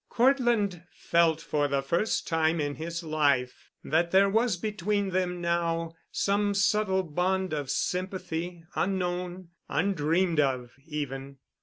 [0.09, 5.93] Cortland felt for the first time in his life that there was between them now
[6.11, 11.37] some subtle bond of sympathy, unknown, undreamed of, even.